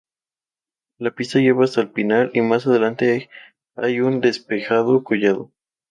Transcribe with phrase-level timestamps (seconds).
[0.97, 3.29] La pista lleva hasta un pinar y más adelante
[3.75, 5.51] hay un despejado collado.